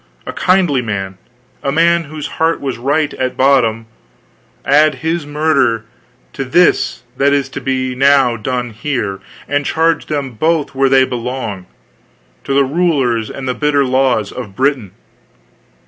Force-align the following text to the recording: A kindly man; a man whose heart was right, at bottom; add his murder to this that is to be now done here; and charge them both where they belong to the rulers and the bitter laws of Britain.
A 0.25 0.33
kindly 0.33 0.81
man; 0.81 1.19
a 1.61 1.71
man 1.71 2.05
whose 2.05 2.25
heart 2.25 2.59
was 2.59 2.79
right, 2.79 3.13
at 3.13 3.37
bottom; 3.37 3.85
add 4.65 4.95
his 4.95 5.27
murder 5.27 5.85
to 6.33 6.43
this 6.43 7.03
that 7.17 7.33
is 7.33 7.49
to 7.49 7.61
be 7.61 7.93
now 7.93 8.35
done 8.35 8.71
here; 8.71 9.19
and 9.47 9.63
charge 9.63 10.07
them 10.07 10.31
both 10.31 10.73
where 10.73 10.89
they 10.89 11.05
belong 11.05 11.67
to 12.45 12.55
the 12.55 12.63
rulers 12.65 13.29
and 13.29 13.47
the 13.47 13.53
bitter 13.53 13.85
laws 13.85 14.31
of 14.31 14.55
Britain. 14.55 14.89